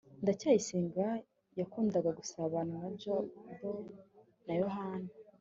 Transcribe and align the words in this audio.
ndacyayisenga 0.23 1.07
yakundaga 1.59 2.09
gusabana 2.19 2.73
na 2.81 2.89
jabo 3.01 3.35
na 4.45 4.53
yohana 4.63 5.11